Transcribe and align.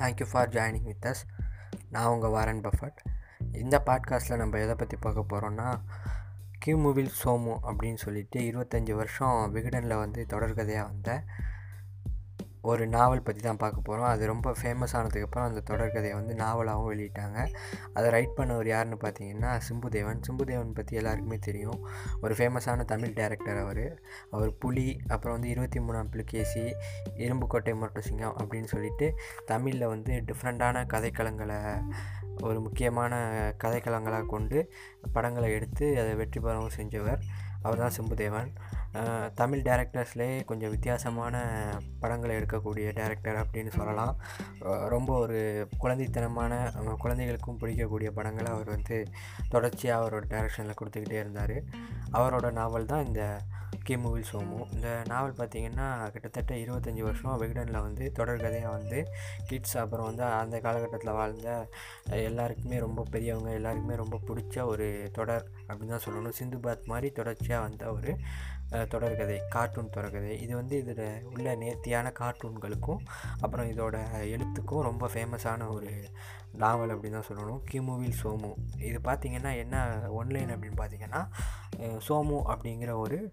Thank you 0.00 0.26
for 0.30 0.48
joining 0.48 0.82
with 0.82 1.06
us 1.06 1.22
நான் 1.90 2.06
உங்கள் 2.06 2.30
Warren 2.30 2.60
Buffett 2.60 3.00
இந்த 3.52 3.76
பாட்காஸ்ட்டில் 3.86 4.36
நம்ம 4.36 4.58
எதை 4.58 4.74
பற்றி 4.74 4.96
பார்க்க 4.96 5.30
போகிறோன்னா 5.30 5.68
கியூ 6.58 6.76
மூவில் 6.78 7.12
சோமு 7.24 7.54
அப்படின்னு 7.62 7.96
சொல்லிட்டு 7.96 8.38
இருபத்தஞ்சி 8.40 8.94
வருஷம் 8.94 9.54
விகடனில் 9.54 9.96
வந்து 9.98 10.26
தொடர்கதையாக 10.28 10.86
வந்த 10.86 11.10
ஒரு 12.62 12.86
நாவல் 12.86 13.22
பற்றி 13.22 13.40
தான் 13.40 13.60
பார்க்க 13.62 13.80
போகிறோம் 13.80 14.08
அது 14.08 14.26
ரொம்ப 14.26 14.54
ஃபேமஸ் 14.62 14.94
ஆனதுக்கப்புறம் 14.98 15.46
அந்த 15.48 15.60
தொடர்கதையை 15.70 16.12
வந்து 16.12 16.34
நாவலாகவும் 16.34 16.90
வெளியிட்டாங்க. 16.92 17.38
அதை 17.94 18.10
ரைட் 18.10 18.34
பண்ணவர் 18.36 18.66
யாருன்னு 18.66 18.98
பார்த்தீங்கன்னா 19.04 19.52
சிம்புதேவன். 19.68 20.20
சிம்புதேவன் 20.28 20.74
பற்றி 20.74 20.96
எல்லாருக்குமே 20.96 21.38
தெரியும். 21.38 21.80
ஒரு 22.20 22.34
ஃபேமஸான 22.34 22.84
தமிழ் 22.84 23.16
டேரக்டர் 23.20 23.60
அவர். 23.64 24.02
அவர் 24.30 24.56
புலி 24.56 25.00
அப்புறம் 25.06 25.36
வந்து 25.36 25.48
இருபத்தி 25.48 25.80
மூணாம் 25.80 26.10
புலிகேசி 26.10 26.64
இரும்புக்கோட்டை 27.16 27.74
முரட்டு 27.74 28.02
சிங்கம் 28.02 28.36
அப்படின்னு 28.36 28.64
சொல்லிட்டு 28.64 29.14
தமிழில் 29.44 29.86
வந்து 29.86 30.12
டிஃப்ரெண்ட்டான 30.30 30.84
கதைக்களங்களை 30.86 31.60
ஒரு 32.42 32.60
முக்கியமான 32.60 33.14
கதைக்களங்களாக 33.64 34.26
கொண்டு 34.26 34.72
படங்களை 35.12 35.52
எடுத்து 35.52 35.86
அதை 36.00 36.14
வெற்றி 36.14 36.40
பெறவும் 36.40 36.76
செஞ்சவர். 36.76 37.22
அவர் 37.62 37.78
தான் 37.78 37.96
சிம்புதேவன். 37.96 38.50
தமிழ் 39.34 39.64
டேரக்டர்ஸ்லேயே 39.66 40.44
கொஞ்சம் 40.44 40.70
வித்தியாசமான 40.70 41.42
படங்களை 42.00 42.36
எடுக்கக்கூடிய 42.36 42.86
டேரக்டர் 42.98 43.38
அப்படின்னு 43.42 43.72
சொல்லலாம். 43.76 44.14
ரொம்ப 44.94 45.10
ஒரு 45.18 45.68
குழந்தைத்தனமான 45.82 46.52
குழந்தைகளுக்கும் 47.04 47.60
பிடிக்கக்கூடிய 47.60 48.10
படங்களை 48.18 48.52
அவர் 48.52 48.74
வந்து 48.76 48.98
தொடர்ச்சியாக 49.48 50.00
அவரோட 50.00 50.26
டேரக்ஷனில் 50.34 50.78
கொடுத்துக்கிட்டே 50.80 51.20
இருந்தார். 51.24 51.56
அவரோட 52.12 52.50
நாவல் 52.60 52.90
தான் 52.92 53.06
இந்த 53.06 53.22
மூவில் 53.96 54.30
சோமு. 54.32 54.58
இந்த 54.72 55.02
நாவல் 55.06 55.36
பார்த்திங்கன்னா 55.38 56.10
கிட்டத்தட்ட 56.10 56.54
இருபத்தஞ்சி 56.54 57.02
வருஷம் 57.02 57.40
விகடனில் 57.42 57.84
வந்து 57.86 58.12
தொடர்கதையாக 58.18 58.74
வந்து 58.76 59.08
கிட்ஸ் 59.46 59.78
அப்புறம் 59.78 60.06
வந்து 60.06 60.22
அந்த 60.22 60.60
காலகட்டத்தில் 60.60 61.18
வாழ்ந்த 61.20 61.68
எல்லாருக்குமே 62.06 62.78
ரொம்ப 62.78 63.04
பெரியவங்க 63.10 63.50
எல்லாருக்குமே 63.52 63.94
ரொம்ப 63.94 64.20
பிடிச்ச 64.28 64.64
ஒரு 64.64 65.10
தொடர் 65.12 65.48
அப்படின்னு 65.68 65.94
தான் 65.94 66.06
சொல்லணும். 66.08 66.38
சிந்து 66.40 66.58
பாத் 66.58 66.84
மாதிரி 66.84 67.10
தொடர்ச்சியாக 67.10 67.66
வந்த 67.66 67.92
ஒரு 67.92 68.18
தொடர்கதை 68.72 69.36
கார்ட்டூன் 69.48 69.94
தொடர்கதை 69.96 70.40
இது 70.40 70.54
வந்து 70.54 70.78
இதில் 70.78 71.22
உள்ள 71.32 71.54
நேர்த்தியான 71.54 72.12
கார்ட்டூன்களுக்கும் 72.18 73.00
அப்புறம் 73.40 73.70
இதோட 73.70 73.96
எழுத்துக்கும் 74.34 74.80
ரொம்ப 74.80 75.08
ஃபேமஸான 75.14 75.68
ஒரு 75.72 75.90
நாவல் 76.52 76.98
அப்படின்னு 76.98 77.10
தான் 77.10 77.28
சொல்லணும். 77.28 77.60
கிமுவில் 77.70 78.18
சோமு. 78.22 78.54
இது 78.78 79.00
பார்த்திங்கன்னா 79.04 79.56
என்ன 79.56 79.98
ஒன்லைன் 80.24 80.52
அப்படின்னு 80.54 80.80
பார்த்தீங்கன்னா 80.82 81.28
சோமு 81.80 82.38
அப்படிங்கிற 82.52 82.92
ஒரு 82.92 83.32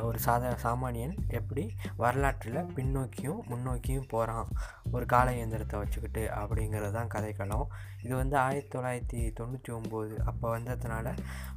ஒரு 0.00 0.18
சாதா 0.18 0.56
சாமானியன் 0.62 1.14
எப்படி 1.28 1.74
வரலாற்றில் 1.96 2.54
பின்னோக்கியும் 2.54 3.40
முன்னோக்கியும் 3.50 4.08
போகிறான் 4.08 4.48
ஒரு 4.96 5.04
காலை 5.12 5.32
இயந்திரத்தை 5.38 5.76
வச்சுக்கிட்டு 5.82 6.22
அப்படிங்கிறது 6.40 6.92
தான் 6.96 7.10
கதைக்களம். 7.14 7.66
இது 8.04 8.12
வந்து 8.20 8.36
ஆயிரத்தி 8.44 8.70
தொள்ளாயிரத்தி 8.74 9.20
தொண்ணூற்றி 9.38 9.70
ஒம்பது 9.78 10.14
அப்போ 10.30 10.46
வந்ததுனால 10.54 11.08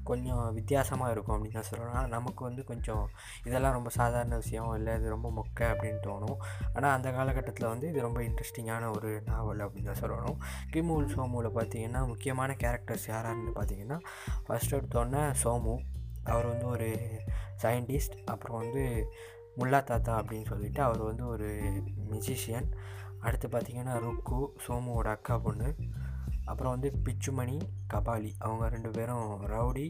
கொஞ்சம் 0.09 0.43
வித்தியாசமாக 0.57 1.13
இருக்கும் 1.13 1.35
அப்படின்னு 1.35 1.59
தான் 1.59 1.69
சொல்லலாம் 1.71 2.07
நமக்கு 2.15 2.41
வந்து 2.47 2.63
கொஞ்சம் 2.71 3.03
இதெல்லாம் 3.47 3.75
ரொம்ப 3.77 3.91
சாதாரண 3.99 4.35
விஷயம் 4.43 4.71
இல்லை 4.77 4.93
இது 4.99 5.13
ரொம்ப 5.15 5.29
மொக்கை 5.39 5.67
அப்படின்னு 5.73 6.01
தோணும். 6.07 6.37
ஆனால் 6.75 6.93
அந்த 6.97 7.11
காலகட்டத்தில் 7.17 7.71
வந்து 7.73 7.89
இது 7.91 8.07
ரொம்ப 8.07 8.21
இன்ட்ரெஸ்டிங்கான 8.27 8.91
ஒரு 8.97 9.11
நாவல் 9.31 9.65
அப்படின்னு 9.67 9.91
தான் 9.91 10.01
சொல்லணும். 10.03 10.39
கிமுல் 10.73 11.11
சோமுவில் 11.15 11.57
பார்த்தீங்கன்னா 11.59 12.03
முக்கியமான 12.13 12.55
கேரக்டர்ஸ் 12.63 13.07
யாராருன்னு 13.13 13.53
பார்த்தீங்கன்னா 13.59 13.99
ஃபஸ்ட் 14.47 14.75
எடுத்தோன்னே 14.79 15.23
சோமு 15.43 15.75
அவர் 16.33 16.51
வந்து 16.51 16.67
ஒரு 16.75 16.89
சயின்டிஸ்ட் 17.63 18.15
அப்புறம் 18.33 18.59
வந்து 18.63 18.83
முல்லா 19.59 19.79
தாத்தா 19.89 20.13
அப்படின்னு 20.19 20.47
சொல்லிட்டு 20.51 20.81
அவர் 20.85 21.01
வந்து 21.09 21.23
ஒரு 21.33 21.49
மியூசிஷியன் 22.09 22.67
அடுத்து 23.25 23.47
பார்த்திங்கன்னா 23.47 23.95
ருக்கு 24.05 24.39
சோமுவோட 24.67 25.07
அக்கா 25.15 25.35
பொண்ணு. 25.37 25.69
அப்புறம் 26.45 26.73
வந்து 26.73 26.89
பிச்சுமணி 27.03 27.57
கபாலி. 27.93 28.31
அவங்க 28.37 28.65
ரெண்டு 28.69 28.91
பேரும் 28.91 29.29
ரவுடி 29.53 29.85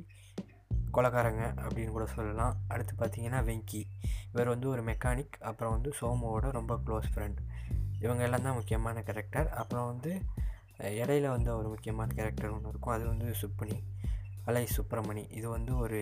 கொலக்காரங்க 0.94 1.46
அப்படின்னு 1.64 1.94
கூட 1.96 2.06
சொல்லலாம். 2.06 2.54
அடுத்து 2.68 2.94
பார்த்திங்கன்னா 3.00 3.42
வெங்கி. 3.50 3.82
இவர் 4.32 4.52
வந்து 4.54 4.68
ஒரு 4.70 4.84
மெக்கானிக் 4.84 5.36
அப்புறம் 5.42 5.74
வந்து 5.74 5.92
சோமுவோட 6.02 6.52
ரொம்ப 6.52 6.76
க்ளோஸ் 6.86 7.10
ஃப்ரெண்ட் 7.14 7.40
இவங்க 8.02 8.24
எல்லாம் 8.24 8.42
தான் 8.42 8.54
முக்கியமான 8.54 9.04
கேரக்டர் 9.04 9.50
அப்புறம் 9.62 9.86
வந்து 9.86 10.12
இடையில 10.80 11.28
வந்து 11.30 11.52
ஒரு 11.58 11.68
முக்கியமான 11.70 12.14
கேரக்டர் 12.14 12.50
ஒன்று 12.50 12.70
இருக்கும். 12.70 12.94
அது 12.94 13.06
வந்து 13.06 13.28
சுப்பனி 13.42 13.78
அலை 14.46 14.64
சுப்பிரமணி. 14.78 15.24
இது 15.32 15.48
வந்து 15.50 15.78
ஒரு 15.78 16.02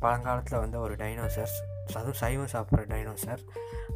பழங்காலத்தில் 0.00 0.58
வந்து 0.58 0.80
ஒரு 0.80 0.94
டைனோசர்ஸ் 0.94 1.58
அதுவும் 1.94 2.14
சைவம் 2.14 2.52
சாப்பிட்ற 2.52 2.82
டைனோசர் 2.86 3.42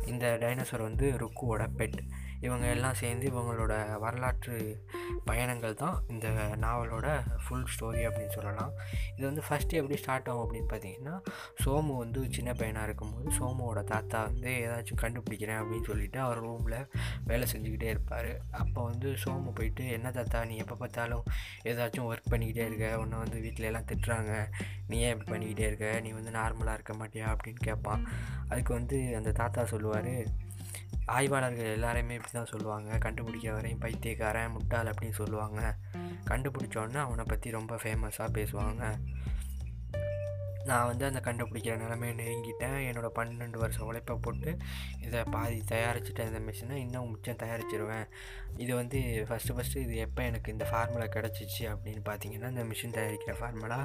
இந்த 0.06 0.36
டைனோசர் 0.40 0.82
வந்து 0.82 1.12
ருக்குவோட 1.12 1.68
பெட் 1.76 1.98
இவங்க 2.46 2.66
எல்லாம் 2.74 2.98
சேர்ந்து 3.00 3.26
இவங்களோட 3.30 3.74
வரலாற்று 4.04 4.56
பயணங்கள் 5.28 5.74
தான் 5.82 5.96
இந்த 6.08 6.28
நாவலோட 6.64 7.08
ஃபுல் 7.44 7.66
ஸ்டோரி 7.72 8.02
அப்படின்னு 8.08 8.34
சொல்லலாம். 8.38 8.72
இது 9.16 9.24
வந்து 9.30 9.42
ஃபஸ்ட்டு 9.48 9.78
எப்படி 9.80 9.96
ஸ்டார்ட் 10.02 10.28
ஆகும் 10.30 10.44
அப்படின்னு 10.44 10.70
பார்த்தீங்கன்னா 10.72 11.14
சோமு 11.64 11.92
வந்து 12.02 12.20
சின்ன 12.36 12.50
பையனாக 12.52 12.88
இருக்கும்போது 12.88 13.28
சோமுவோட 13.38 13.82
தாத்தா 13.92 14.18
வந்து 14.22 14.50
ஏதாச்சும் 14.66 15.02
கண்டுபிடிக்கிறேன் 15.04 15.60
அப்படின்னு 15.62 15.88
சொல்லிட்டு 15.90 16.20
அவர் 16.26 16.42
ரூமில் 16.46 16.78
வேலை 17.30 17.46
செஞ்சுக்கிட்டே 17.52 17.90
இருப்பார். 17.94 18.30
அப்போ 18.62 18.80
வந்து 18.90 19.10
சோமு 19.24 19.52
போயிட்டு 19.60 19.86
என்ன 19.96 20.10
தாத்தா 20.10 20.44
நீ 20.50 20.56
எப்போ 20.56 20.76
பார்த்தாலும் 20.82 21.24
ஏதாச்சும் 21.72 22.08
ஒர்க் 22.10 22.32
பண்ணிக்கிட்டே 22.32 22.66
இருக்க? 22.70 22.88
உன்னை 23.02 23.18
வந்து 23.18 23.38
வீட்டில 23.46 23.70
எல்லாம் 23.72 23.88
திட்டுறாங்க. 23.92 24.32
நீ 24.88 24.98
ஏன் 25.00 25.14
இப்படி 25.14 25.30
பண்ணிக்கிட்டே 25.32 25.66
இருக்க? 25.70 25.88
நீ 26.06 26.10
வந்து 26.10 26.32
நார்மலாக 26.40 26.78
இருக்க 26.78 26.94
மாட்டியா? 27.02 27.28
அப்படின்னு 27.34 27.62
கேட்பான். 27.68 28.04
அதுக்கு 28.48 28.72
வந்து 28.74 28.98
அந்த 29.16 29.32
தாத்தா 29.32 29.64
சொல்லுவார் 29.74 30.12
ஆய்வாளர்கள் 31.06 31.72
எல்லாருமே 31.72 32.14
இப்படி 32.14 32.32
தான் 32.32 32.46
சொல்லுவாங்க. 32.46 32.98
கண்டுபிடிக்க 32.98 33.52
வரையும் 33.52 33.78
பைத்தியக்காரன் 33.78 34.50
முட்டாள் 34.50 34.86
அப்படின்னு 34.86 35.10
சொல்லுவாங்க. 35.10 35.76
கண்டுபிடிச்சோன்னே 36.24 36.96
அவனை 36.96 37.24
பற்றி 37.28 37.50
ரொம்ப 37.50 37.76
ஃபேமஸாக 37.76 38.32
பேசுவாங்க. 38.32 38.94
நான் 40.68 40.86
வந்து 40.90 41.04
அந்த 41.08 41.20
கண்டுபிடிக்கிற 41.26 41.74
நிலமையை 41.82 42.14
நெருங்கிட்டேன். 42.20 42.76
என்னோடய 42.88 43.12
பன்னெண்டு 43.18 43.58
வருஷம் 43.62 43.86
உழைப்பை 43.88 44.14
போட்டு 44.26 44.50
இதை 45.06 45.20
பாதி 45.34 45.58
தயாரிச்சிட்டேன் 45.72 46.30
இந்த 46.30 46.40
மிஷினை 46.46 46.76
இன்னும் 46.84 47.10
மிச்சம் 47.14 47.40
தயாரிச்சிருவேன். 47.42 48.06
இது 48.62 48.72
வந்து 48.80 48.98
ஃபஸ்ட்டு 49.28 49.54
ஃபஸ்ட்டு 49.56 49.82
இது 49.84 49.94
எப்போ 50.06 50.20
எனக்கு 50.30 50.52
இந்த 50.54 50.64
ஃபார்முலா 50.70 51.06
கிடச்சிச்சு 51.16 51.64
அப்படின்னு 51.72 52.02
பார்த்தீங்கன்னா 52.08 52.50
இந்த 52.54 52.64
மிஷின் 52.70 52.94
தயாரிக்கிற 52.98 53.32
ஃபார்முலா 53.38 53.78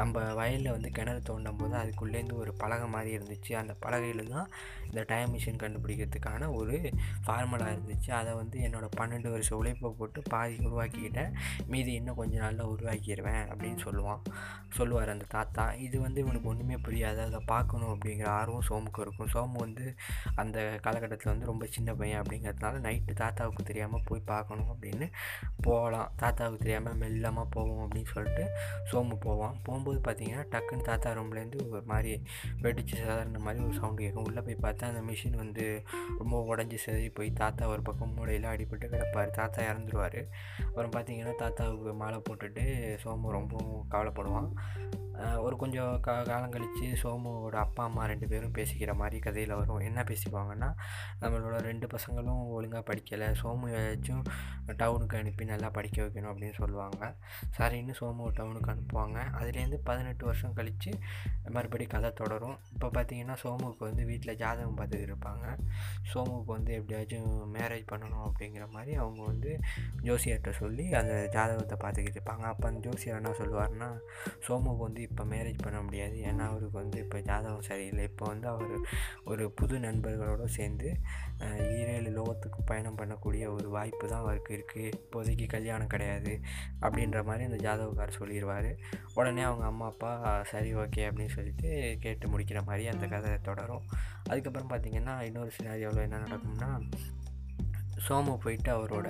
நம்ம 0.00 0.24
வயலில் 0.40 0.74
வந்து 0.76 0.90
கிணறு 0.98 1.22
தோண்டும் 1.28 1.60
போது 1.60 1.74
அதுக்குள்ளேருந்து 1.82 2.36
ஒரு 2.42 2.52
பலகை 2.62 2.88
மாதிரி 2.94 3.10
இருந்துச்சு. 3.18 3.52
அந்த 3.62 3.74
பலகையில் 3.84 4.32
தான் 4.34 4.48
இந்த 4.90 5.02
டைம் 5.12 5.32
மிஷின் 5.34 5.60
கண்டுபிடிக்கிறதுக்கான 5.62 6.50
ஒரு 6.58 6.76
ஃபார்முலா 7.26 7.68
இருந்துச்சு. 7.74 8.10
அதை 8.20 8.32
வந்து 8.42 8.58
என்னோடய 8.68 8.98
பன்னெண்டு 9.00 9.30
வருஷம் 9.34 9.58
உழைப்பை 9.60 9.90
போட்டு 10.00 10.22
பாதி 10.34 10.56
உருவாக்கிக்கிட்டேன். 10.68 11.32
மீதி 11.72 11.92
இன்னும் 12.00 12.20
கொஞ்சம் 12.22 12.42
நாளில் 12.44 12.70
உருவாக்கிடுவேன் 12.74 13.44
அப்படின்னு 13.52 13.80
சொல்லுவான் 13.86 14.22
சொல்லுவார் 14.78 15.14
அந்த 15.16 15.28
தாத்தா. 15.36 15.66
இது 15.86 15.96
வந்து 16.06 16.19
இவனுக்கு 16.22 16.50
ஒன்றுமே 16.52 16.76
புரியாது. 16.86 17.20
அதை 17.28 17.40
பார்க்கணும் 17.52 17.92
அப்படிங்கிற 17.94 18.28
ஆர்வம் 18.38 18.66
சோமுக்கு 18.68 19.02
இருக்கும். 19.04 19.30
சோமு 19.34 19.56
வந்து 19.64 19.86
அந்த 20.42 20.58
காலகட்டத்தில் 20.86 21.32
வந்து 21.32 21.50
ரொம்ப 21.52 21.64
சின்ன 21.76 21.94
பையன் 22.00 22.20
அப்படிங்கிறதுனால 22.22 22.80
நைட்டு 22.86 23.14
தாத்தாவுக்கு 23.22 23.68
தெரியாமல் 23.70 24.06
போய் 24.10 24.28
பார்க்கணும் 24.32 24.70
அப்படின்னு 24.74 25.08
போகலாம். 25.68 26.08
தாத்தாவுக்கு 26.22 26.62
தெரியாமல் 26.64 26.98
மெல்லமாக 27.02 27.46
போவோம் 27.56 27.82
அப்படின்னு 27.84 28.12
சொல்லிட்டு 28.14 28.46
சோமு 28.92 29.16
போவான். 29.26 29.56
போகும்போது 29.68 30.00
பார்த்தீங்கன்னா 30.08 30.44
டக்குன்னு 30.54 30.88
தாத்தா 30.90 31.14
ரூம்லேருந்து 31.18 31.60
ஒரு 31.74 31.84
மாதிரி 31.92 32.12
வெடிச்சு 32.64 32.94
சாதாரண 33.02 33.38
மாதிரி 33.46 33.64
ஒரு 33.66 33.76
சவுண்டு 33.80 34.02
கேட்கும் 34.04 34.26
உள்ளே 34.28 34.42
போய் 34.46 34.62
பார்த்தா 34.66 34.90
அந்த 34.92 35.02
மிஷின் 35.10 35.40
வந்து 35.44 35.66
ரொம்ப 36.20 36.36
உடஞ்சி 36.50 36.78
சிதறி 36.84 37.10
போய் 37.18 37.38
தாத்தா 37.42 37.68
ஒரு 37.74 37.82
பக்கம் 37.88 38.14
மூளையில் 38.18 38.50
அடிபட்டு 38.52 38.92
கிடப்பார். 38.94 39.36
தாத்தா 39.38 39.60
இறந்துருவார். 39.70 40.20
அப்புறம் 40.68 40.92
பார்த்தீங்கன்னா 40.94 41.34
தாத்தாவுக்கு 41.42 41.92
மாலை 42.02 42.18
போட்டுட்டு 42.28 42.64
சோமு 43.04 43.36
ரொம்பவும் 43.36 43.86
கவலைப்படுவான். 43.94 44.50
ஒரு 45.44 45.56
கொஞ்சம் 45.56 46.00
கா 46.06 46.14
காலம் 46.22 46.52
கழித்து 46.54 46.86
சோமுவோட 47.02 47.56
அப்பா 47.64 47.82
அம்மா 47.84 48.02
ரெண்டு 48.10 48.26
பேரும் 48.28 48.54
பேசிக்கிற 48.58 48.94
மாதிரி 48.94 49.18
கதையில் 49.18 49.54
வரும். 49.60 49.80
என்ன 49.88 50.04
பேசிப்பாங்கன்னா 50.10 50.68
நம்மளோட 51.22 51.56
ரெண்டு 51.68 51.86
பசங்களும் 51.86 52.42
ஒழுங்காக 52.56 52.82
படிக்கலை. 52.90 53.28
சோமு 53.42 53.66
ஏதாச்சும் 53.78 54.22
டவுனுக்கு 54.80 55.18
அனுப்பி 55.20 55.44
நல்லா 55.44 55.70
படிக்க 55.70 55.98
வைக்கணும் 56.02 56.30
அப்படின்னு 56.32 56.56
சொல்லுவாங்க. 56.60 57.16
சரின்னு 57.58 57.94
சோமு 58.00 58.26
டவுனுக்கு 58.38 58.72
அனுப்புவாங்க. 58.74 59.18
அதுலேருந்து 59.40 59.80
பதினெட்டு 59.90 60.24
வருஷம் 60.26 60.56
கழித்து 60.58 60.92
மறுபடி 61.56 61.86
கதை 61.86 62.12
தொடரும். 62.12 62.56
இப்போ 62.72 62.88
பார்த்தீங்கன்னா 62.96 63.36
சோமுக்கு 63.44 63.82
வந்து 63.88 64.04
வீட்டில் 64.04 64.36
ஜாதகம் 64.36 64.78
பார்த்துட்டு 64.80 65.08
இருப்பாங்க. 65.10 65.46
சோமுக்கு 66.12 66.50
வந்து 66.56 66.72
எப்படியாச்சும் 66.78 67.54
மேரேஜ் 67.56 67.86
பண்ணணும் 67.92 68.24
அப்படிங்கிற 68.28 68.66
மாதிரி 68.76 68.94
அவங்க 68.94 69.22
வந்து 69.32 69.50
ஜோசியர்கிட்ட 70.08 70.50
சொல்லி 70.62 70.86
அந்த 71.02 71.14
ஜாதகத்தை 71.36 71.78
பார்த்துக்கிட்டு 71.84 72.18
இருப்பாங்க. 72.20 72.46
அப்போ 72.52 72.68
அந்த 72.68 72.80
ஜோசியர் 72.88 73.20
என்ன 73.20 73.34
சொல்லுவார்னா 73.42 73.90
சோமுக்கு 74.46 74.82
வந்து 74.88 75.02
இப்போ 75.10 75.24
மேரேஜ் 75.32 75.64
பண்ண 75.64 75.78
முடியாது. 75.86 76.16
ஏன்னா 76.28 76.44
அவருக்கு 76.50 76.76
வந்து 76.82 76.98
இப்போ 77.04 77.18
ஜாதகம் 77.28 77.66
சரியில்லை. 77.68 78.04
இப்போ 78.10 78.24
வந்து 78.26 78.46
அவர் 78.48 78.74
ஒரு 79.30 79.44
புது 79.60 79.76
நண்பர்களோடு 79.86 80.46
சேர்ந்து 80.58 80.88
ஈரேழு 81.78 82.10
லோகத்துக்கு 82.18 82.60
பயணம் 82.70 82.98
பண்ணக்கூடிய 82.98 83.44
ஒரு 83.56 83.68
வாய்ப்பு 83.76 84.04
தான் 84.08 84.22
அவருக்கு 84.24 84.52
இருக்குது 84.56 84.92
இப்போதைக்கு 84.96 85.46
கல்யாணம் 85.54 85.92
கிடையாது 85.94 86.32
அப்படின்ற 86.84 87.20
மாதிரி 87.28 87.44
அந்த 87.50 87.60
ஜாதகக்கார் 87.66 88.18
சொல்லிடுவார் 88.18 88.70
உடனே 89.14 89.42
அவங்க 89.42 89.66
அம்மா 89.70 89.86
அப்பா 89.86 90.12
சரி 90.52 90.70
ஓகே 90.82 91.04
அப்படின்னு 91.08 91.36
சொல்லிட்டு 91.38 91.70
கேட்டு 92.04 92.28
முடிக்கிற 92.32 92.60
மாதிரி 92.64 92.86
அந்த 92.94 93.06
கதை 93.06 93.32
தொடரும். 93.50 93.86
அதுக்கப்புறம் 94.30 94.72
பார்த்திங்கன்னா 94.72 95.16
இன்னொரு 95.28 95.52
சினாரியாவில் 95.58 96.06
என்ன 96.08 96.22
நடக்கும்னா 96.26 96.70
சோமு 98.06 98.34
போயிட்டு 98.44 98.70
அவரோட 98.76 99.08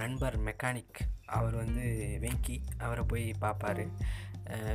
நண்பர் 0.00 0.36
மெக்கானிக் 0.44 1.00
அவர் 1.36 1.54
வந்து 1.54 1.84
வெங்கி 2.22 2.56
அவரை 2.78 3.02
போய் 3.10 3.26
பார்ப்பாரு 3.40 3.84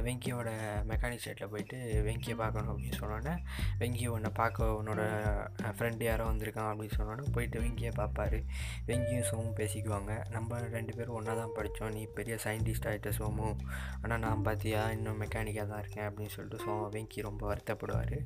வெங்கியோட 0.05 0.49
மெக்கானிக் 0.89 1.23
சைட்டில் 1.25 1.51
போயிட்டு 1.53 1.77
வெங்கியை 2.07 2.35
பார்க்கணும் 2.41 2.71
அப்படின்னு 2.73 2.99
சொன்னோன்னே 3.01 3.33
வெங்கி 3.81 4.05
உன்னை 4.15 4.29
பார்க்க 4.39 4.67
உன்னோட 4.79 5.01
ஃப்ரெண்டு 5.77 6.03
யாரோ 6.09 6.25
வந்திருக்கான் 6.31 6.69
அப்படின்னு 6.71 6.97
சொன்னோன்னே 6.99 7.25
போயிட்டு 7.37 7.61
வெங்கியை 7.63 7.91
பார்ப்பாரு. 8.01 8.39
வெங்கியும் 8.89 9.27
சோமும் 9.29 9.57
பேசிக்குவாங்க. 9.61 10.11
நம்ம 10.35 10.59
ரெண்டு 10.75 10.93
பேரும் 10.97 11.17
ஒன்றா 11.19 11.35
தான் 11.41 11.55
படித்தோம் 11.57 11.93
நீ 11.97 12.03
பெரிய 12.19 12.37
சயின்டிஸ்ட் 12.45 12.87
ஆகிட்ட 12.91 13.13
சோமு. 13.19 13.49
ஆனால் 14.01 14.23
நான் 14.25 14.45
பார்த்தியா 14.47 14.83
இன்னும் 14.97 15.21
மெக்கானிக்காக 15.23 15.67
தான் 15.71 15.83
இருக்கேன் 15.83 16.07
அப்படின்னு 16.09 16.35
சொல்லிட்டு 16.35 16.65
சோம 16.65 16.89
வெங்கி 16.97 17.27
ரொம்ப 17.29 17.43
வருத்தப்படுவார். 17.51 18.17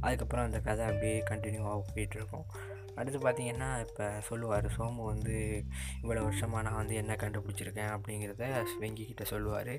அதுக்கப்புறம் 0.00 0.46
அந்த 0.48 0.60
கதை 0.68 0.86
அப்படியே 0.90 1.18
கண்டினியூவாக 1.32 1.82
போயிட்டுருக்கோம் 1.92 2.48
அடுத்து 2.98 3.18
பார்த்திங்கன்னா 3.24 3.68
இப்போ 3.84 4.06
சொல்லுவார் 4.28 4.66
சோமு 4.76 5.02
வந்து 5.12 5.36
இவ்வளோ 6.02 6.20
வருஷமாக 6.26 6.62
நான் 6.66 6.78
வந்து 6.80 6.94
என்ன 7.02 7.12
கண்டுபிடிச்சிருக்கேன் 7.22 7.92
அப்படிங்கிறத 7.96 8.48
வெங்கி 8.82 9.04
கிட்ட 9.10 9.24
சொல்லுவார். 9.32 9.72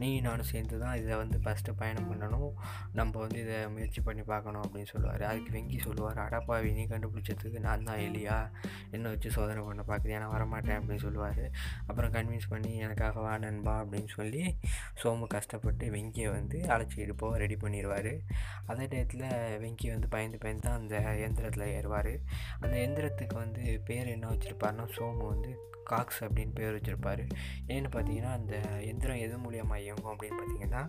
நீ 0.00 0.08
நானும் 0.26 0.48
சேர்ந்து 0.52 0.76
தான் 0.84 0.96
இதை 1.02 1.14
வந்து 1.22 1.38
ஃபஸ்ட்டு 1.44 1.76
பயணம் 1.80 2.08
பண்ணணும். 2.10 2.52
நம்ம 2.98 3.12
வந்து 3.24 3.38
இதை 3.44 3.58
முயற்சி 3.74 4.00
பண்ணி 4.08 4.24
பார்க்கணும் 4.32 4.64
அப்படின்னு 4.64 4.90
சொல்லுவார். 4.94 5.24
அதுக்கு 5.30 5.52
வெங்கி 5.56 5.78
சொல்லுவார் 5.86 6.20
அடப்பாவி 6.26 6.70
நீ 6.78 6.84
கண்டுபிடிச்சதுக்கு 6.92 7.60
நான் 7.68 7.86
தான் 7.90 8.02
இல்லையா 8.08 8.36
என்ன 8.96 9.04
வச்சு 9.14 9.34
சோதனை 9.38 9.62
பண்ண 9.68 9.82
பார்க்குறியா? 9.92 10.20
நான் 10.24 10.34
வரமாட்டேன் 10.36 10.78
அப்படின்னு 10.78 11.04
சொல்லுவார். 11.06 11.42
அப்புறம் 11.88 12.12
கன்வின்ஸ் 12.16 12.50
பண்ணி 12.52 12.72
எனக்காக 12.86 13.22
வா 13.26 13.34
நண்பா 13.46 13.74
அப்படின்னு 13.82 14.12
சொல்லி 14.18 14.42
சோமு 15.02 15.26
கஷ்டப்பட்டு 15.36 15.86
வெங்கியை 15.96 16.28
வந்து 16.38 16.58
அழைச்சிக்கிட்டு 16.74 17.16
போக 17.24 17.38
ரெடி 17.44 17.58
பண்ணிடுவார் 17.64 18.12
அதே 18.70 18.84
டயத்தில் 18.92 19.26
வெங்கி 19.64 19.88
வந்து 19.94 20.08
பயந்து 20.14 20.38
பயந்து 20.44 20.64
தான் 20.66 20.78
அந்த 20.80 20.96
இயந்திரத்தில் 21.20 21.66
ஏறுவார். 21.78 22.12
அந்த 22.60 22.74
எந்திரத்துக்கு 22.76 23.34
வந்து 23.34 23.62
பேர் 23.84 24.08
என்ன 24.08 24.26
வச்சுருப்பாருன்னா 24.28 24.86
சோமு 24.96 25.24
வந்து 25.26 25.50
காக்ஸ் 25.92 26.20
அப்படின்னு 26.26 26.54
பேர் 26.58 26.76
வச்சுருப்பார். 26.76 27.24
ஏன்னு 27.74 27.88
பார்த்தீங்கன்னா 27.96 28.32
அந்த 28.38 28.54
எந்திரம் 28.90 29.22
எது 29.26 29.36
மூலியமாக 29.44 29.84
இயங்கும் 29.86 30.12
அப்படின்னு 30.12 30.38
பார்த்தீங்கன்னா 30.40 30.82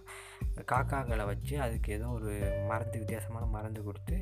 காக்காக்களை 0.71 1.25
வச்சு 1.31 1.53
அதுக்கு 1.65 1.89
ஏதோ 1.97 2.07
ஒரு 2.17 2.31
மருந்து 2.69 2.97
வித்தியாசமான 3.01 3.43
மருந்து 3.55 3.81
கொடுத்து 3.87 4.15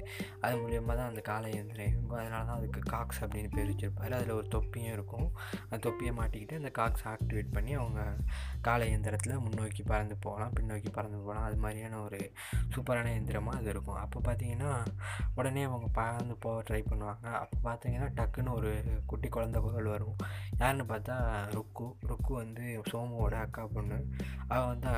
அது 0.45 0.56
மூலியமாக 0.63 0.95
தான் 1.00 1.09
அந்த 1.12 1.21
காலை 1.29 1.47
இயந்திரம் 1.56 1.88
இயங்கும். 1.88 2.18
அதனால 2.21 2.41
தான் 2.50 2.57
அதுக்கு 2.59 2.81
காக்ஸ் 2.94 3.21
அப்படின்னு 3.25 3.50
பேர் 3.56 3.69
வச்சுருப்பார். 3.71 4.15
அதில் 4.18 4.35
ஒரு 4.39 4.47
தொப்பியும் 4.56 4.94
இருக்கும். 4.97 5.27
அந்த 5.69 5.79
தொப்பியை 5.88 6.12
மாட்டிக்கிட்டு 6.19 6.59
அந்த 6.62 6.71
காக்ஸ் 6.79 7.06
ஆக்டிவேட் 7.13 7.53
பண்ணி 7.56 7.74
அவங்க 7.81 8.01
காலை 8.68 8.85
இயந்திரத்தில் 8.91 9.44
முன்னோக்கி 9.45 9.83
பறந்து 9.91 10.18
போகலாம் 10.25 10.53
பின்னோக்கி 10.57 10.91
பறந்து 10.97 11.19
போகலாம். 11.24 11.45
அது 11.50 11.57
மாதிரியான 11.65 12.01
ஒரு 12.07 12.19
சூப்பரான 12.75 13.13
எந்திரமாக 13.19 13.59
அது 13.62 13.69
இருக்கும். 13.74 14.00
அப்போ 14.03 14.19
பார்த்தீங்கன்னா 14.27 14.71
உடனே 15.39 15.63
அவங்க 15.69 15.89
பறந்து 16.00 16.38
போக 16.45 16.62
ட்ரை 16.69 16.81
பண்ணுவாங்க. 16.91 17.27
அப்போ 17.44 17.57
பார்த்தீங்கன்னா 17.69 18.09
டக்குன்னு 18.19 18.53
ஒரு 18.59 18.71
குட்டி 19.12 19.29
குழந்த 19.38 19.59
குரல் 19.65 19.94
வரும். 19.95 20.18
யாருன்னு 20.68 20.86
பார்த்தா 20.92 21.16
ருக்கு 21.56 21.86
ருக்கு 22.10 22.31
வந்து 22.40 22.64
சோமுவோட 22.90 23.36
அக்கா 23.44 23.62
பொண்ணு. 23.75 23.98
அவள் 24.54 24.69
வந்து 24.72 24.90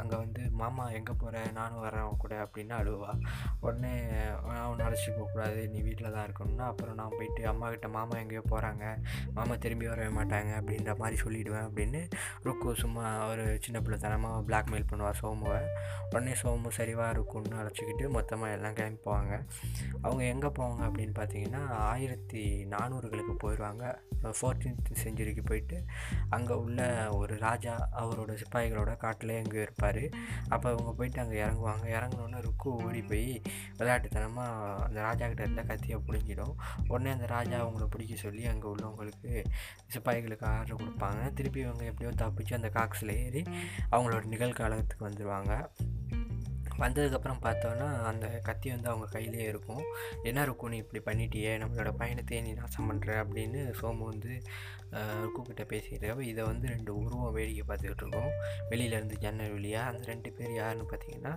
அங்கே 0.00 0.16
வந்து 0.22 0.42
மாமா 0.60 0.84
எங்கே 0.98 1.14
போகிற 1.22 1.40
நானும் 1.56 1.82
வரேன் 1.84 2.20
கூட 2.24 2.34
அப்படின்னு 2.44 2.74
அழுவா. 2.78 3.12
உடனே 3.64 3.92
அவனை 4.64 4.82
அழைச்சி 4.86 5.08
போகக்கூடாது 5.16 5.62
நீ 5.72 5.78
வீட்டில் 5.86 6.14
தான் 6.16 6.26
இருக்கணும்னா 6.28 6.66
அப்புறம் 6.72 6.98
நான் 7.00 7.16
போயிட்டு 7.16 7.42
அம்மா 7.52 7.66
கிட்ட 7.74 7.88
மாமா 7.96 8.14
எங்கேயோ 8.22 8.42
போகிறாங்க 8.52 8.84
மாமா 9.38 9.56
திரும்பி 9.64 9.88
வரவே 9.92 10.10
மாட்டாங்க 10.18 10.52
அப்படின்ற 10.60 10.94
மாதிரி 11.02 11.18
சொல்லிவிடுவேன் 11.24 11.66
அப்படின்னு 11.68 12.02
ருக்கு 12.46 12.76
சும்மா 12.82 13.04
ஒரு 13.32 13.46
சின்ன 13.66 13.80
பிள்ளைத்தனமாக 13.86 14.44
பிளாக்மெயில் 14.50 14.88
பண்ணுவாள் 14.92 15.18
சோமுவை. 15.22 15.60
உடனே 16.08 16.34
சோமு 16.42 16.70
சரிவாக 16.78 17.14
இருக்கும்னு 17.16 17.60
அழைச்சிக்கிட்டு 17.62 18.06
மொத்தமாக 18.18 18.56
எல்லாம் 18.58 18.78
கிளம்பி 18.78 19.02
போவாங்க. 19.08 19.34
அவங்க 20.04 20.22
எங்கே 20.34 20.52
போவாங்க 20.60 20.82
அப்படின்னு 20.90 21.16
பார்த்தீங்கன்னா 21.20 21.64
ஆயிரத்தி 21.90 22.44
நானூறுகளுக்கு 22.76 23.36
போயிடுவாங்க 23.44 23.84
ஃபோர்டீன்த் 24.38 24.94
செஞ்சுரிக்கு 25.06 25.44
போயிட்டு 25.50 25.78
அங்கே 26.36 26.54
உள்ள 26.64 26.80
ஒரு 27.20 27.34
ராஜா 27.46 27.74
அவரோட 28.02 28.32
சிப்பாய்களோட 28.42 28.96
காட்டிலே 28.96 29.36
அங்கே 29.42 29.60
இருப்பார். 29.66 30.02
அப்போ 30.48 30.66
அவங்க 30.72 30.92
போயிட்டு 30.92 31.20
அங்கே 31.24 31.38
இறங்குவாங்க. 31.44 31.86
இறங்கினோன்னே 31.96 32.40
ருக்கு 32.48 32.70
ஓடி 32.84 33.02
போய் 33.02 33.28
விளையாட்டுத்தனமாக 33.78 34.82
அந்த 34.86 34.98
ராஜா 35.08 35.26
கிட்ட 35.26 35.42
இருந்த 35.42 35.62
கத்தியை 35.62 35.98
பிடிங்கிடும். 36.08 36.54
உடனே 36.88 37.10
அந்த 37.10 37.26
ராஜா 37.26 37.56
அவங்கள 37.64 37.86
பிடிக்க 37.96 38.14
சொல்லி 38.16 38.44
அங்கே 38.52 38.68
உள்ளவங்களுக்கு 38.74 39.32
சிப்பாய்களுக்கு 39.94 40.46
ஆர்டர் 40.54 40.80
கொடுப்பாங்க. 40.82 41.32
திருப்பி 41.32 41.60
இவங்க 41.60 41.84
எப்படியோ 41.84 42.12
தப்பிச்சு 42.24 42.58
அந்த 42.60 42.70
காக்ஸில் 42.78 43.16
ஏறி 43.24 43.44
அவங்களோட 43.90 44.24
நிகழ்காலத்துக்கு 44.34 45.08
வந்துடுவாங்க 45.08 45.52
வந்ததுக்கப்புறம் 46.80 47.38
பார்த்தோன்னா 47.44 47.86
அந்த 48.08 48.26
கத்தி 48.46 48.68
வந்து 48.70 48.88
அவங்க 48.88 49.06
கையிலே 49.12 49.44
இருக்கும். 49.52 49.84
என்ன 50.22 50.42
இருக்கும் 50.42 50.70
நீ 50.72 50.76
இப்படி 50.76 51.00
பண்ணிட்டியே? 51.06 51.52
நம்மளோட 51.62 51.90
பயணத்தையே 52.00 52.40
நீ 52.42 52.50
நாசம் 52.52 52.88
பண்ணுற 52.88 53.14
அப்படின்னு 53.22 53.60
சோமு 53.80 54.04
வந்து 54.10 54.32
ருக்குக்கிட்ட 55.22 55.64
பேசிக்கிட்டு 55.72 56.26
இதை 56.30 56.42
வந்து 56.50 56.66
ரெண்டு 56.74 56.92
உருவம் 57.02 57.34
வேடிக்கை 57.36 57.64
பார்த்துக்கிட்டு 57.68 58.04
இருக்கோம் 58.04 58.32
வெளியிலேருந்து 58.70 59.16
ஜன்னல் 59.24 59.54
வழியாக 59.56 59.90
அந்த 59.92 60.02
ரெண்டு 60.12 60.30
பேர் 60.36 60.52
யாருன்னு 60.60 60.86
பார்த்தீங்கன்னா 60.92 61.32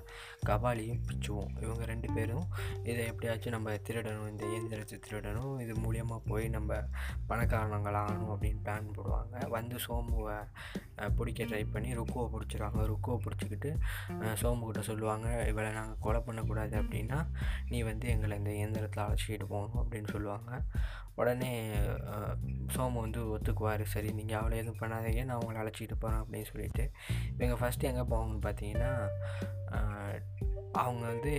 கபாலியும் 0.50 1.02
பிச்சுவோம். 1.10 1.52
இவங்க 1.64 1.84
ரெண்டு 1.94 2.10
பேரும் 2.18 2.48
இதை 2.90 3.02
எப்படியாச்சும் 3.12 3.56
நம்ம 3.58 3.76
திருடணும் 3.88 4.30
இந்த 4.34 4.44
இயந்திரத்தை 4.54 5.00
திருடணும் 5.08 5.56
இது 5.66 5.76
மூலியமாக 5.86 6.22
போய் 6.30 6.48
நம்ம 6.58 6.80
பணக்காரணங்கள் 7.32 8.00
ஆகணும் 8.04 8.32
அப்படின்னு 8.36 8.62
பிளான் 8.68 8.94
போடுவாங்க. 8.98 9.36
வந்து 9.58 9.76
சோமுவை 9.88 10.38
பிடிக்க 11.18 11.44
ட்ரை 11.50 11.64
பண்ணி 11.74 11.90
ருக்குவை 12.00 12.28
பிடிச்சிருவாங்க. 12.36 12.82
ருக்குவை 12.92 13.18
பிடிச்சிக்கிட்டு 13.26 13.72
சோமுக்கிட்ட 14.42 14.82
சொல்லுவாங்க 14.92 15.28
இவளை 15.52 15.70
நாங்கள் 15.80 16.02
கொலை 16.06 16.22
பண்ணக்கூடாது 16.28 16.76
அப்படின்னா 16.82 17.20
நீ 17.72 17.80
வந்து 17.92 18.08
எங்களை 18.16 18.36
இந்த 18.42 18.52
இயந்திரத்தில் 18.60 19.06
அழைச்சிக்கிட்டு 19.06 19.48
போகணும் 19.54 19.82
அப்படின்னு 19.84 20.10
சொல்லுவாங்க. 20.16 20.52
உடனே 21.20 21.52
சோமு 22.74 23.04
வந்து 23.06 23.22
ஒத்துக்குவார். 23.36 23.84
சரி 23.94 24.10
நீங்கள் 24.20 24.40
அவ்வளோ 24.40 24.60
எதுவும் 24.62 24.82
பண்ணாதீங்க 24.82 25.24
நான் 25.30 25.42
உங்களை 25.42 25.60
அழைச்சிக்கிட்டு 25.62 25.98
போகிறேன் 26.04 26.22
அப்படின்னு 26.24 26.50
சொல்லிட்டு. 26.52 26.86
இவங்க 27.38 27.58
ஃபஸ்ட்டு 27.62 27.90
எங்கே 27.92 28.06
போவாங்கன்னு 28.12 28.46
பார்த்தீங்கன்னா 28.48 28.92
அவங்க 30.82 31.04
வந்து 31.14 31.34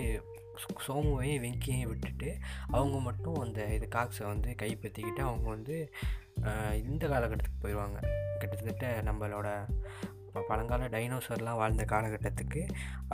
சோமுவையும் 0.86 1.42
வெங்கியையும் 1.44 1.90
விட்டுட்டு 1.90 2.30
அவங்க 2.76 2.96
மட்டும் 3.06 3.38
அந்த 3.44 3.60
இது 3.76 3.86
காக்ஸை 3.94 4.24
வந்து 4.32 4.50
கைப்பற்றிக்கிட்டு 4.62 5.22
அவங்க 5.28 5.46
வந்து 5.56 5.76
இந்த 6.90 7.04
காலகட்டத்துக்கு 7.12 7.62
போயிடுவாங்க 7.64 7.98
கிட்டத்தட்ட 8.40 8.88
நம்மளோட 9.08 9.48
இப்போ 10.30 10.42
பழங்கால 10.48 10.88
டைனோசர்லாம் 10.92 11.60
வாழ்ந்த 11.60 11.84
காலகட்டத்துக்கு 11.92 12.60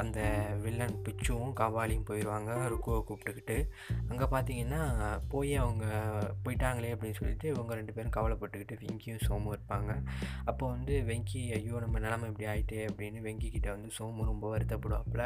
அந்த 0.00 0.18
வில்லன் 0.64 0.96
பிச்சுவும் 1.04 1.52
கபாலியும் 1.60 2.06
போயிடுவாங்க 2.08 2.50
ருக்குவை 2.72 2.98
கூப்பிட்டுக்கிட்டு. 3.08 3.56
அங்கே 4.10 4.26
பார்த்தீங்கன்னா 4.32 4.80
போய் 5.32 5.52
அவங்க 5.62 5.84
போயிட்டாங்களே 6.44 6.90
அப்படின்னு 6.94 7.18
சொல்லிட்டு 7.20 7.46
இவங்க 7.52 7.72
ரெண்டு 7.78 7.92
பேரும் 7.96 8.14
கவலைப்பட்டுக்கிட்டு 8.16 8.76
வெங்கியும் 8.82 9.22
சோமும் 9.26 9.54
இருப்பாங்க. 9.54 9.92
அப்போ 10.50 10.64
வந்து 10.74 10.96
வெங்கி 11.10 11.42
ஐயோ 11.58 11.80
நம்ம 11.84 12.02
நிலமை 12.06 12.28
இப்படி 12.30 12.48
ஆகிட்டே 12.52 12.80
அப்படின்னு 12.90 13.22
வெங்கி 13.28 13.50
கிட்ட 13.54 13.70
வந்து 13.76 13.90
சோமு 13.98 14.28
ரொம்ப 14.32 14.44
வருத்தப்படுவாப்புல. 14.54 15.24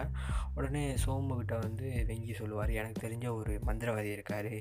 உடனே 0.54 0.84
சோமுக்கிட்ட 1.06 1.58
வந்து 1.66 1.88
வெங்கி 2.12 2.36
சொல்லுவார் 2.40 2.74
எனக்கு 2.82 3.04
தெரிஞ்ச 3.06 3.26
ஒரு 3.40 3.54
மந்திரவாதி 3.70 4.12
இருக்கார். 4.16 4.52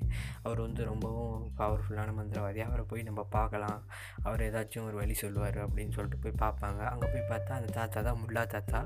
அவர் 0.45 0.65
வந்து 0.65 0.81
ரொம்பவும் 0.91 1.45
பவர்ஃபுல்லான 1.61 2.17
மந்திரவாதி. 2.21 2.63
அவரை 2.69 2.85
போய் 2.93 3.07
நம்ம 3.11 3.27
பார்க்கலாம். 3.37 3.79
அவர் 4.27 4.45
ஏதாச்சும் 4.49 4.87
ஒரு 4.89 4.97
வழி 5.03 5.17
சொல்லுவார் 5.23 5.61
அப்படின்னு 5.67 5.95
சொல்லிட்டு 5.99 6.23
போய் 6.25 6.39
பார்ப்பாங்க. 6.45 6.81
அங்கே 6.93 7.07
போய் 7.13 7.18
போய் 7.19 7.29
பார்த்தா 7.31 7.53
அந்த 7.59 7.69
தாத்தா 7.77 7.99
தான் 8.07 8.19
முல்லா 8.21 8.43
தாத்தா. 8.53 8.79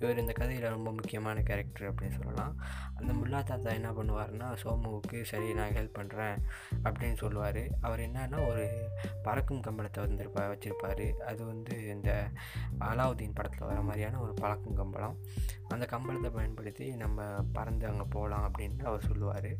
இவர் 0.00 0.20
இந்த 0.22 0.32
கதையில் 0.38 0.74
ரொம்ப 0.74 0.90
முக்கியமான 0.98 1.42
கேரக்டர் 1.48 1.88
அப்படின்னு 1.90 2.16
சொல்லலாம். 2.20 2.54
அந்த 2.98 3.12
முல்லா 3.20 3.40
தாத்தா 3.50 3.70
என்ன 3.78 3.90
பண்ணுவார்னா 3.98 4.48
சோமுவுக்கு 4.62 5.18
சரி 5.30 5.48
நான் 5.58 5.76
ஹெல்ப் 5.78 5.98
பண்ணுறேன் 5.98 6.38
அப்படின்னு 6.86 7.18
சொல்லுவார். 7.22 7.62
அவர் 7.86 8.04
என்னன்னா 8.06 8.40
ஒரு 8.50 8.64
பறக்கும் 9.26 9.64
கம்பளத்தை 9.66 10.02
வந்துருப்பா 10.06 10.44
வச்சுருப்பார். 10.52 11.06
அது 11.30 11.40
வந்து 11.52 11.74
இந்த 11.94 12.10
அலாவுதீன் 12.90 13.36
படத்தில் 13.38 13.68
வர 13.70 13.80
மாதிரியான 13.88 14.20
ஒரு 14.24 14.34
பழக்கும் 14.42 14.78
கம்பளம். 14.80 15.16
அந்த 15.74 15.86
கம்பளத்தை 15.94 16.30
பயன்படுத்தி 16.38 16.86
நம்ம 17.04 17.24
பறந்து 17.56 17.86
அங்கே 17.90 18.06
போகலாம் 18.16 18.46
அப்படின்னு 18.48 18.84
அவர் 18.90 19.08
சொல்லுவார். 19.10 19.50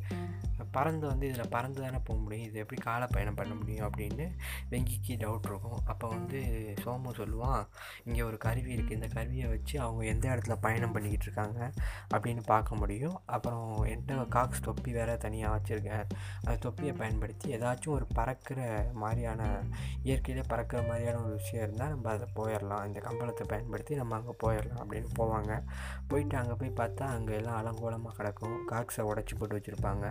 பறந்து 0.76 1.04
வந்து 1.10 1.24
இதில் 1.28 1.52
பறந்து 1.56 1.78
தானே 1.82 1.98
போக 2.06 2.18
முடியும். 2.22 2.46
இது 2.48 2.62
எப்படி 2.62 2.78
கால 2.86 3.02
பயணம் 3.14 3.38
பண்ண 3.40 3.52
முடியும் 3.60 3.86
அப்படின்னு 3.88 4.24
வெங்கிக்கு 4.72 5.14
டவுட் 5.22 5.48
இருக்கும். 5.50 5.78
அப்போ 5.92 6.06
வந்து 6.14 6.38
சோமு 6.84 7.10
சொல்லுவான் 7.20 7.62
இங்கே 8.08 8.17
இங்கே 8.18 8.30
ஒரு 8.30 8.38
கருவி 8.44 8.70
இருக்குது 8.74 8.96
இந்த 8.96 9.08
கருவியை 9.16 9.48
வச்சு 9.52 9.74
அவங்க 9.82 10.02
எந்த 10.12 10.24
இடத்துல 10.30 10.54
பயணம் 10.62 10.94
பண்ணிக்கிட்டு 10.94 11.26
இருக்காங்க 11.26 11.58
அப்படின்னு 12.14 12.42
பார்க்க 12.50 12.78
முடியும். 12.80 13.14
அப்புறம் 13.34 13.68
என்கிட்ட 13.90 14.24
காக்ஸ் 14.36 14.62
தொப்பி 14.66 14.90
வேறு 14.96 15.12
தனியாக 15.24 15.52
வச்சுருக்கேன். 15.54 16.06
அந்த 16.44 16.54
தொப்பியை 16.64 16.92
பயன்படுத்தி 17.00 17.46
ஏதாச்சும் 17.56 17.94
ஒரு 17.96 18.06
பறக்கிற 18.16 18.60
மாதிரியான 19.02 19.42
இயற்கையிலே 20.06 20.44
பறக்கிற 20.52 20.80
மாதிரியான 20.88 21.20
ஒரு 21.26 21.36
விஷயம் 21.42 21.64
இருந்தால் 21.66 21.92
நம்ம 21.94 22.10
அதை 22.14 22.26
போயிடலாம். 22.40 22.82
இந்த 22.88 23.02
கம்பளத்தை 23.06 23.46
பயன்படுத்தி 23.52 24.00
நம்ம 24.00 24.16
அங்கே 24.18 24.34
போயிடலாம் 24.44 24.82
அப்படின்னு 24.84 25.12
போவாங்க. 25.20 25.60
போயிட்டு 26.10 26.36
அங்கே 26.40 26.56
போய் 26.62 26.72
பார்த்தா 26.80 27.12
அங்கே 27.18 27.36
எல்லாம் 27.38 27.58
அலங்கோலமாக 27.60 28.16
கிடக்கும். 28.18 28.58
காக்ஸை 28.72 29.06
உடச்சி 29.12 29.36
போட்டு 29.38 29.58
வச்சுருப்பாங்க. 29.58 30.04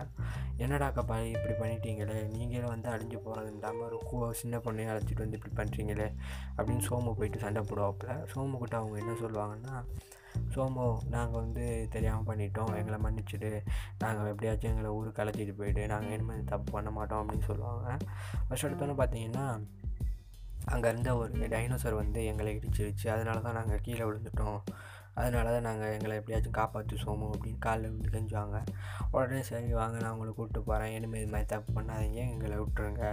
என்னடா 0.64 0.90
கப்பா 0.96 1.18
இப்படி 1.34 1.56
பண்ணிட்டீங்களே? 1.60 2.18
நீங்களும் 2.38 2.74
வந்து 2.74 2.90
அழிஞ்சு 2.94 3.20
போகிறது 3.28 3.52
இல்லாமல் 3.54 3.86
ஒரு 3.90 4.00
கூ 4.08 4.32
சின்ன 4.42 4.56
பொண்ணையும் 4.64 4.94
அழைச்சிட்டு 4.94 5.24
வந்து 5.26 5.40
இப்படி 5.40 5.54
பண்ணுறீங்களே 5.60 6.10
அப்படின்னு 6.56 6.88
சோமு 6.90 7.16
போயிட்டு 7.20 7.44
சண்டை 7.46 7.60
போடுவோம் 7.68 7.96
போடுவாப்பில் 7.98 8.30
சோமுக்கிட்ட 8.34 8.76
அவங்க 8.80 8.96
என்ன 8.98 9.12
சொல்லுவாங்கன்னா 9.22 9.76
சோமோ 10.54 10.84
நாங்கள் 11.08 11.40
வந்து 11.40 11.86
தெரியாமல் 11.90 12.28
பண்ணிட்டோம். 12.28 12.72
எங்களை 12.80 12.98
மன்னிச்சிடு. 13.04 13.60
நாங்கள் 13.98 14.26
எப்படியாச்சும் 14.26 14.70
எங்களை 14.70 14.90
ஊருக்கு 14.90 15.22
அழைச்சிட்டு 15.24 15.54
போயிட்டு 15.56 15.86
நாங்கள் 15.86 16.10
இனிமேல் 16.10 16.44
தப்பு 16.44 16.72
பண்ண 16.72 16.90
மாட்டோம். 16.90 17.20
அப்படின்னு 17.22 17.42
சொல்லுவாங்க. 17.42 17.96
ஃபஸ்ட் 18.48 18.66
எடுத்தோன்னே 18.68 18.96
பார்த்தீங்கன்னா 19.00 19.46
அங்கே 20.64 20.88
இருந்த 20.88 21.16
ஒரு 21.16 21.32
டைனோசர் 21.32 21.94
வந்து 21.94 22.24
எங்களை 22.24 22.56
இடிச்சிருச்சு. 22.56 23.08
அதனால 23.08 23.38
தான் 23.38 23.54
நாங்கள் 23.54 23.80
கீழே 23.82 24.04
விழுந்துட்டோம். 24.04 24.60
அதனால 25.18 25.46
தான் 25.54 25.66
நாங்கள் 25.68 25.92
எங்களை 25.96 26.14
எப்படியாச்சும் 26.20 26.56
காப்பாற்றி 26.58 26.96
சோமோ 27.04 27.28
அப்படின்னு 27.34 27.60
காலில் 27.66 27.88
விழுந்து 27.92 28.12
கெஞ்சுவாங்க. 28.16 28.58
உடனே 29.14 29.40
சரி 29.50 29.70
வாங்க 29.80 29.96
நான் 30.02 30.14
உங்களை 30.16 30.32
கூப்பிட்டு 30.34 30.60
போகிறேன் 30.68 30.92
இனிமேல் 30.96 31.22
இது 31.22 31.32
மாதிரி 31.34 31.48
தப்பு 31.52 31.70
பண்ணாதீங்க. 31.78 32.20
எங்களை 32.34 32.56
விட்டுருங்க. 32.62 33.04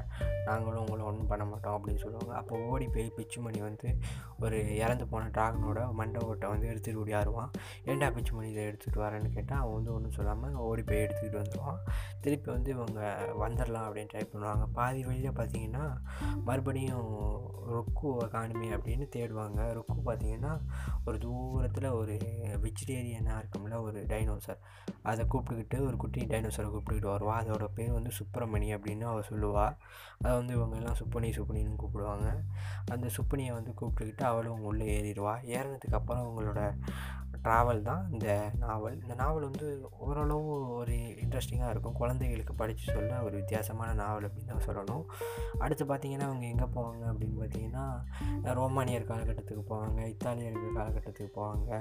நாங்களும் 0.49 0.81
உங்களை 0.85 1.03
ஒன்றும் 1.09 1.31
பண்ண 1.31 1.45
மாட்டோம் 1.51 1.75
அப்படின்னு 1.77 2.03
சொல்லுவாங்க. 2.05 2.33
அப்போ 2.41 2.59
ஓடி 2.71 2.87
போய் 2.95 3.07
பிச்சுமணி 3.17 3.61
வந்து 3.69 3.89
ஒரு 4.45 4.57
இறந்து 4.83 5.05
போன 5.11 5.29
ட்ராகனோட 5.35 5.79
மண்டை 5.99 6.21
ஓட்டை 6.29 6.47
வந்து 6.53 6.69
எடுத்துகிட்டு 6.71 7.01
ஓடியாருவான் 7.03 7.51
ஏண்டா 7.91 8.07
பிச்சுமணி 8.15 8.47
இதை 8.53 8.63
எடுத்துகிட்டு 8.69 9.03
வரேன்னு 9.05 9.29
கேட்டால் 9.35 9.61
அவன் 9.61 9.75
வந்து 9.77 9.93
ஒன்றும் 9.95 10.15
சொல்லாமல் 10.17 10.59
ஓடி 10.69 10.83
போய் 10.89 11.03
எடுத்துக்கிட்டு 11.05 11.41
வந்துடுவான் 11.41 11.79
திருப்பி 12.23 12.49
வந்து 12.55 12.69
இவங்க 12.75 13.01
வந்துடலாம் 13.43 13.87
அப்படின்னு 13.87 14.11
ட்ரை 14.13 14.25
பண்ணுவாங்க. 14.33 14.65
பாதி 14.77 15.01
வழியில் 15.09 15.37
பார்த்தீங்கன்னா 15.39 15.85
மறுபடியும் 16.49 17.11
ருக்குவை 17.75 18.25
காணுமே 18.35 18.69
அப்படின்னு 18.77 19.07
தேடுவாங்க. 19.17 19.61
ருக்கு 19.79 19.99
பார்த்தீங்கன்னா 20.09 20.53
ஒரு 21.07 21.17
தூரத்தில் 21.25 21.93
ஒரு 21.97 22.17
வெஜிடேரியனாக 22.61 23.43
இருக்கும்ல 23.43 23.81
ஒரு 23.81 24.03
டைனோசர் 24.03 24.57
அதை 25.03 25.25
கூப்பிட்டுக்கிட்டு 25.25 25.85
ஒரு 25.85 25.97
குட்டி 25.97 26.25
டைனோசரை 26.25 26.67
கூப்பிட்டுக்கிட்டு 26.67 27.11
வருவா 27.15 27.35
அதோட 27.41 27.67
பேர் 27.75 27.91
வந்து 27.91 28.09
சுப்பிரமணி 28.09 28.67
அப்படின்னு 28.77 29.01
அவள் 29.01 29.23
சொல்லுவாள் 29.29 29.77
அதை 30.21 30.37
வந்து 30.37 30.53
இவங்க 30.53 30.75
எல்லாம் 30.75 30.95
சுப்பனி 30.95 31.39
சுப்பனின்னு 31.39 31.77
கூப்பிடுவாங்க. 31.77 32.41
அந்த 32.85 33.07
சுப்பனியை 33.07 33.51
வந்து 33.51 33.73
கூப்பிட்டுக்கிட்டு 33.81 34.23
அவளும் 34.23 34.63
உள்ளே 34.63 35.01
ஏறிடுவாள் 35.01 35.43
ஏறினதுக்கப்புறம் 35.45 36.23
அவங்களோட 36.25 36.77
ட்ராவல் 37.45 37.81
தான் 37.89 38.03
இந்த 38.11 38.27
நாவல். 38.63 38.95
இந்த 39.01 39.15
நாவல் 39.21 39.47
வந்து 39.49 39.67
ஓரளவு 40.05 40.51
ஒரு 40.77 40.95
இன்ட்ரெஸ்டிங்காக 41.23 41.71
இருக்கும். 41.73 41.97
குழந்தைகளுக்கு 42.01 42.53
படித்து 42.61 42.85
சொல்ல 42.93 43.21
ஒரு 43.27 43.35
வித்தியாசமான 43.41 43.89
நாவல் 44.01 44.27
அப்படின்னு 44.27 44.53
தான் 44.53 44.65
சொல்லணும். 44.67 45.03
அடுத்து 45.63 45.85
பார்த்திங்கன்னா 45.85 46.27
அவங்க 46.29 46.45
எங்கே 46.53 46.67
போவாங்க 46.77 47.03
அப்படின்னு 47.11 47.37
பார்த்தீங்கன்னா 47.41 47.85
ரோமானியர் 48.59 49.09
காலகட்டத்துக்கு 49.11 49.63
போவாங்க 49.71 49.99
இத்தாலியர்கள் 50.13 50.77
காலகட்டத்துக்கு 50.79 51.31
போவாங்க 51.39 51.71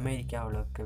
அமெரிக்காவில் 0.00 0.58
இருக்க 0.60 0.78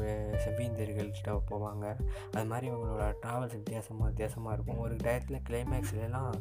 செவ்வீந்தர்கள்கிட்ட 0.44 1.32
போவாங்க. 1.50 1.86
அது 2.34 2.46
மாதிரி 2.52 2.66
அவங்களோட 2.72 3.04
ட்ராவல்ஸ் 3.22 3.58
வித்தியாசமாக 3.60 4.08
வித்தியாசமாக 4.10 4.56
இருக்கும். 4.56 4.80
ஒரு 4.86 4.96
டயத்தில் 5.04 5.44
கிளைமேக்ஸ்லாம் 5.50 6.32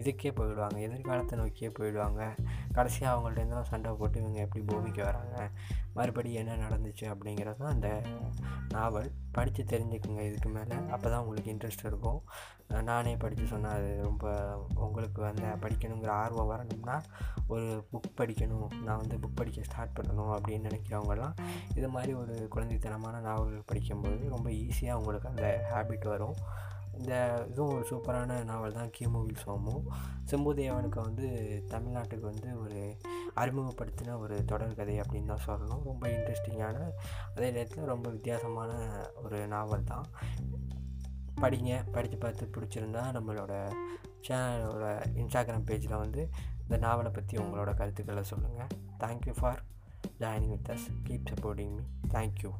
இதுக்கே 0.00 0.30
போயிடுவாங்க. 0.38 0.78
எதிர்காலத்தை 0.88 1.36
நோக்கியே 1.38 1.70
போயிடுவாங்க. 1.78 2.22
கடைசியாக 2.72 3.14
அவங்கள்ட்ட 3.16 3.62
சண்டை 3.62 3.92
போட்டு 3.92 4.20
இவங்க 4.20 4.38
எப்படி 4.40 4.64
பூமிக்கு 4.64 5.04
வராங்க? 5.04 5.48
மறுபடி 5.94 6.32
என்ன 6.32 6.56
நடந்துச்சு 6.56 7.04
அப்படிங்கிறது 7.12 7.56
தான் 7.56 7.72
அந்த 7.72 8.02
நாவல். 8.68 9.10
படித்து 9.32 9.64
தெரிஞ்சுக்குங்க 9.64 10.20
இதுக்கு 10.20 10.48
மேலே. 10.48 10.76
அப்போ 10.90 11.10
தான் 11.10 11.20
உங்களுக்கு 11.20 11.52
இன்ட்ரெஸ்ட் 11.52 11.84
இருக்கும். 11.84 12.22
நானே 12.68 13.16
படித்து 13.16 13.46
சொன்னால் 13.46 13.72
அது 13.72 14.00
ரொம்ப 14.02 14.34
உங்களுக்கு 14.74 15.24
அந்த 15.24 15.56
படிக்கணுங்கிற 15.60 16.08
ஆர்வம் 16.08 16.46
வரணும்னா 16.46 17.02
ஒரு 17.46 17.86
புக் 17.92 18.16
படிக்கணும். 18.16 18.82
நான் 18.82 18.96
வந்து 18.96 19.16
புக் 19.16 19.36
படிக்க 19.36 19.62
ஸ்டார்ட் 19.62 19.96
பண்ணணும் 19.98 20.32
அப்படின்னு 20.36 20.68
நினைக்கிறவங்கலாம் 20.68 21.36
இது 21.74 21.88
மாதிரி 21.88 22.12
ஒரு 22.12 22.48
குழந்தைத்தனமான 22.54 23.20
நாவல்கள் 23.20 23.62
படிக்கும்போது 23.66 24.28
ரொம்ப 24.28 24.50
ஈஸியாக 24.50 24.92
உங்களுக்கு 24.92 25.28
அந்த 25.28 25.70
ஹேபிட் 25.74 26.08
வரும். 26.08 26.34
இந்த 26.98 27.46
இதுவும் 27.50 27.74
ஒரு 27.74 27.86
சூப்பரான 27.90 28.44
நாவல் 28.44 28.72
தான் 28.72 28.90
கிமுவில் 28.98 29.42
சோமு 29.44 29.74
செம்புதேவனுக்கு 30.30 31.00
வந்து 31.00 31.26
தமிழ்நாட்டுக்கு 31.70 32.20
வந்து 32.20 32.60
ஒரு 32.60 32.96
அறிமுகப்படுத்தின 33.36 34.18
ஒரு 34.18 34.44
தொடர் 34.44 34.74
கதை 34.74 35.00
அப்படின்னு 35.00 35.26
தான் 35.26 35.46
சொல்லணும். 35.46 35.84
ரொம்ப 35.84 36.08
இன்ட்ரெஸ்டிங்கான 36.08 36.76
அதே 37.36 37.50
நேரத்தில் 37.50 37.84
ரொம்ப 37.84 38.10
வித்தியாசமான 38.10 38.72
ஒரு 39.24 39.46
நாவல் 39.46 39.84
தான். 39.84 40.06
படிங்க 41.40 41.84
படித்து 41.92 42.16
பார்த்து 42.18 42.50
பிடிச்சிருந்தா 42.54 43.02
நம்மளோட 43.12 43.52
சேனலோட 44.28 44.86
இன்ஸ்டாகிராம் 45.14 45.66
பேஜில் 45.66 45.96
வந்து 45.96 46.30
இந்த 46.62 46.76
நாவலை 46.76 47.10
பற்றி 47.10 47.36
உங்களோட 47.38 47.74
கருத்துக்களை 47.74 48.24
சொல்லுங்கள் 48.24 48.72
thank you 48.98 49.34
for 49.40 49.62
joining 50.20 50.48
with 50.48 50.70
us 50.70 50.88
keep 51.04 51.30
supporting 51.30 51.74
me 51.74 51.84
thank you 52.08 52.52